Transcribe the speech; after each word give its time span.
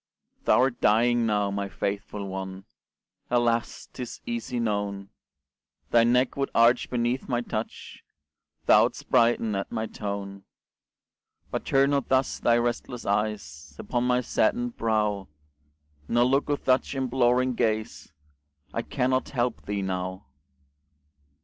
Thou'rt 0.45 0.81
dying 0.81 1.27
now, 1.27 1.51
my 1.51 1.69
faithful 1.69 2.25
one, 2.27 2.65
Alas! 3.29 3.87
'tis 3.93 4.19
easy 4.25 4.59
known 4.59 5.09
Thy 5.91 6.03
neck 6.03 6.35
would 6.35 6.49
arch 6.55 6.89
beneath 6.89 7.29
my 7.29 7.41
touch, 7.41 8.03
Thou'dst 8.65 9.07
brighten 9.11 9.53
at 9.55 9.71
my 9.71 9.85
tone; 9.85 10.43
But 11.51 11.65
turn 11.65 11.91
not 11.91 12.07
thus 12.09 12.39
thy 12.39 12.57
restless 12.57 13.05
eyes 13.05 13.75
Upon 13.77 14.05
my 14.05 14.21
saddened 14.21 14.75
brow, 14.75 15.27
Nor 16.07 16.23
look 16.25 16.49
with 16.49 16.65
such 16.65 16.95
imploring 16.95 17.53
gaze 17.53 18.11
I 18.73 18.81
cannot 18.81 19.29
help 19.29 19.67
thee 19.67 19.83
now. 19.83 20.25